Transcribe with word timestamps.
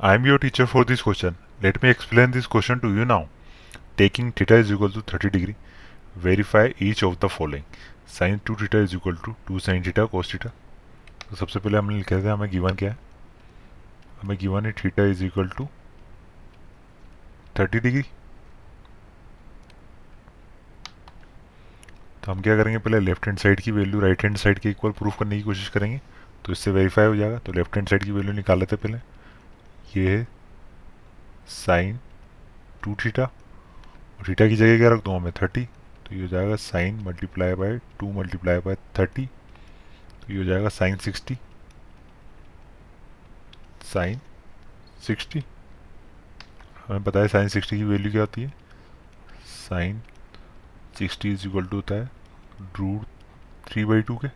I 0.00 0.14
am 0.14 0.24
your 0.24 0.38
teacher 0.38 0.64
for 0.64 0.84
this 0.84 1.02
question. 1.02 1.34
Let 1.60 1.82
me 1.82 1.90
explain 1.90 2.30
this 2.30 2.46
question 2.46 2.78
to 2.80 2.94
you 2.94 3.04
now. 3.04 3.28
Taking 3.96 4.30
theta 4.30 4.54
is 4.54 4.70
equal 4.70 4.90
to 4.90 5.00
30 5.02 5.30
degree, 5.30 5.56
verify 6.16 6.70
each 6.78 7.02
of 7.02 7.18
the 7.18 7.28
following. 7.28 7.64
Sin 8.06 8.40
2 8.46 8.54
theta 8.54 8.78
is 8.78 8.94
equal 8.94 9.16
to 9.16 9.34
2 9.48 9.58
sin 9.58 9.82
theta 9.82 10.06
cos 10.06 10.30
theta. 10.30 10.52
तो 11.30 11.36
सबसे 11.36 11.60
पहले 11.60 11.78
हमने 11.78 11.96
लिखा 11.96 12.22
था 12.24 12.32
हमें 12.32 12.50
given 12.50 12.74
क्या 12.74 12.90
है 12.90 12.98
हमें 14.22 14.36
गिवन 14.38 14.66
है 14.66 14.72
theta 14.84 15.06
is 15.06 15.24
equal 15.24 15.48
to 15.56 15.68
30 17.58 17.82
degree 17.82 18.02
तो 22.24 22.32
हम 22.32 22.40
क्या 22.42 22.56
करेंगे 22.56 22.78
पहले 22.78 23.00
लेफ़्ट 23.00 23.26
हैंड 23.26 23.38
साइड 23.38 23.60
की 23.60 23.70
वैल्यू 23.80 24.00
राइट 24.00 24.24
हैंड 24.24 24.36
साइड 24.36 24.58
के 24.58 24.70
इक्वल 24.70 24.92
प्रूफ 25.02 25.18
करने 25.18 25.36
की 25.36 25.42
कोशिश 25.42 25.68
करेंगे 25.76 26.00
तो 26.44 26.52
इससे 26.52 26.70
वेरीफाई 26.70 27.06
हो 27.06 27.16
जाएगा 27.16 27.38
तो 27.38 27.52
लेफ़्ट 27.52 27.76
हैंड 27.76 27.88
साइड 27.88 28.04
की 28.04 28.10
वैल्यू 28.12 28.32
निकाल 28.32 28.58
लेते 28.60 28.76
पहले 28.76 28.98
ये 29.96 30.18
है 30.18 30.26
साइन 31.48 31.98
टू 32.82 32.94
थीटा। 32.94 33.24
और 33.24 34.28
थीटा 34.28 34.46
की 34.48 34.56
जगह 34.56 34.78
क्या 34.78 34.88
रख 34.88 35.04
दूँ 35.04 35.18
मैं? 35.20 35.32
थर्टी। 35.32 35.64
तो 36.06 36.14
ये 36.14 36.22
हो 36.22 36.28
जाएगा 36.28 36.56
sine 36.56 37.00
multiply 37.02 37.54
by 37.54 37.78
two 37.78 38.12
multiply 38.12 38.58
by 38.58 38.74
thirty. 38.98 39.26
तो 40.20 40.32
ये 40.32 40.38
हो 40.38 40.44
जाएगा 40.44 40.68
साइन 40.68 40.96
सिक्सटी। 40.96 41.38
Sine 43.82 44.20
sixty. 45.06 45.44
हमें 46.86 47.02
पता 47.02 47.20
है 47.20 47.28
साइन 47.28 47.48
सिक्सटी 47.48 47.76
की 47.76 47.84
वैल्यू 47.84 48.10
क्या 48.12 48.20
होती 48.20 48.42
है? 48.42 48.52
Sine 49.46 50.02
sixty 50.98 51.32
is 51.32 51.46
equal 51.48 51.66
to 51.66 51.76
होता 51.76 51.94
है 51.94 52.10
रूट 52.60 53.06
थ्री 53.66 53.84
बाई 53.84 54.02
टू 54.02 54.16
के। 54.16 54.28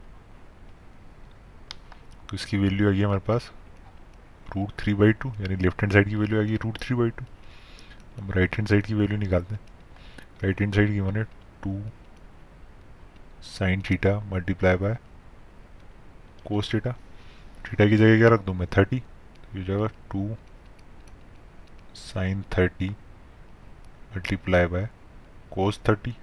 तो 2.28 2.34
इसकी 2.34 2.56
वैल्यू 2.56 2.88
आ 2.88 2.92
गई 2.92 3.02
हमारे 3.02 3.20
पास 3.20 3.52
रूट 4.56 4.72
थ्री 4.78 4.94
बाई 4.94 5.12
टू 5.12 5.32
यानी 5.40 5.56
लेफ़्ट 5.56 5.82
हैंड 5.82 5.92
साइड 5.92 6.08
की 6.08 6.16
वैल्यू 6.16 6.40
आ 6.40 6.42
गई 6.44 6.56
रूट 6.56 6.78
थ्री 6.78 6.96
बाई 6.96 7.10
टू 7.10 7.24
हम 8.18 8.30
राइट 8.30 8.56
हैंड 8.56 8.68
साइड 8.68 8.86
की 8.86 8.94
वैल्यू 8.94 9.18
निकालते 9.18 9.54
हैं। 9.54 9.60
राइट 10.42 10.60
हैंड 10.60 10.74
साइड 10.74 10.88
की 10.88 11.00
मैंने 11.00 11.22
two 11.62 11.80
sine 13.42 13.82
theta 13.90 14.18
multiply 14.32 14.76
by 14.76 14.96
cos 16.46 16.72
theta 16.74 16.92
theta 17.66 17.86
की 17.86 17.96
जगह 17.96 18.18
क्या 18.18 18.28
रख 18.28 18.44
दूँ 18.44 18.54
मैं? 18.54 18.66
थर्टी 18.76 18.98
तो 19.00 19.58
ये 19.58 19.64
जगह 19.64 19.86
two 20.10 20.36
sine 21.94 22.42
thirty 22.58 22.88
multiply 24.14 24.66
by 24.66 24.88
cos 25.50 25.80
thirty 25.88 26.14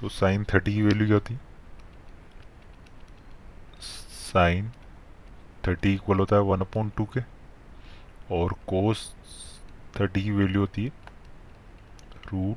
तो 0.00 0.08
साइन 0.08 0.44
थर्टी 0.44 0.74
की 0.74 0.82
वैल्यू 0.82 1.06
क्या 1.06 1.14
होती? 1.14 1.36
साइन 3.80 4.70
थर्टी 5.66 5.92
इक्वल 5.94 6.18
होता 6.18 6.36
है 6.36 6.42
वन 6.42 6.60
अपॉइंट 6.60 6.92
टू 6.96 7.04
के, 7.16 7.20
और 8.32 8.52
कोस 8.68 9.12
थर्टी 9.98 10.22
की 10.22 10.30
वैल्यू 10.32 10.60
होती 10.60 10.84
है 10.84 10.92
रूट 12.32 12.56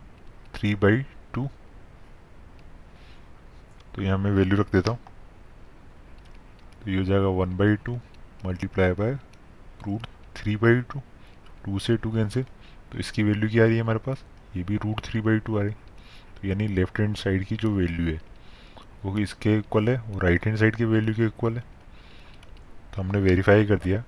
थ्री 0.56 0.74
बाई 0.76 1.02
टू 1.34 1.48
तो 3.96 4.02
यहाँ 4.02 4.18
मैं 4.18 4.32
वैल्यू 4.32 4.58
रख 4.58 4.72
देता 4.72 4.92
हूँ। 4.92 5.00
तो 6.84 6.92
ये 6.92 6.98
हो 6.98 7.04
जाएगा 7.04 7.28
one 7.38 7.56
by 7.58 7.76
two 7.86 7.96
multiply 8.46 8.92
by 8.94 9.12
root 9.86 10.06
three 10.38 10.56
by 10.56 10.82
two 10.84 11.00
two 11.66 11.80
से 11.80 11.96
टू 11.98 12.12
कैंसिल। 12.12 12.44
तो 12.92 12.98
इसकी 13.00 13.24
वैल्यू 13.24 13.50
क्या 13.50 13.64
आ 13.64 13.68
रही 13.68 13.76
है 13.76 13.82
हमारे 13.82 14.00
पास? 14.00 14.24
ये 14.56 14.64
भी 14.64 14.78
रूट 14.78 15.00
थ्री 15.06 15.22
बाई 15.22 15.40
टू 15.40 15.58
आ 15.58 15.62
रही 15.62 15.72
तो 15.72 16.48
यानी 16.48 16.68
लेफ़्ट 16.68 17.00
हैंड 17.00 17.16
साइड 17.18 17.44
की 17.46 17.56
जो 17.56 17.72
वैल्यू 17.72 18.06
है, 18.08 18.20
वो 19.06 19.18
इसके 19.20 19.58
इक्वल 19.58 19.90
है 19.90 19.98
वो 20.02 20.20
राइट 20.20 20.46
हैंड 20.46 20.58
साइड 20.58 20.76
की 20.76 20.86
वैल्यू 20.86 21.16
के 21.16 21.26
इक्वल 21.26 21.58
है। 21.58 21.64
तो 22.98 23.04
हमने 23.04 23.20
वेरीफाई 23.22 23.66
कर 23.66 23.76
दिया 23.80 24.04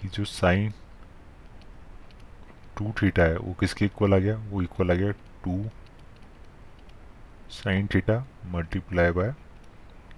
कि 0.00 0.08
जो 0.08 0.24
साइन 0.24 0.72
टू 2.78 2.92
थीटा 3.02 3.22
है, 3.22 3.36
वो 3.36 3.52
किसके 3.60 3.84
इक्वल 3.84 4.14
आ 4.14 4.18
गया? 4.18 4.36
वो 4.50 4.62
इक्वल 4.62 4.90
आ 4.90 4.94
गया 4.94 5.10
two 5.44 5.64
sine 7.50 7.86
theta 7.94 8.24
multiply 8.52 9.10
by 9.10 9.32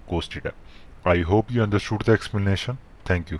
cos 0.09 0.29
theta 0.35 0.51
I 1.11 1.21
hope 1.31 1.51
you 1.51 1.63
understood 1.63 2.03
the 2.03 2.09
explanation 2.09 2.77
thank 3.09 3.31
you 3.31 3.39